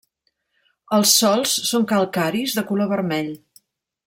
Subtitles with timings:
[0.97, 3.33] Els sòls són calcaris de color vermell.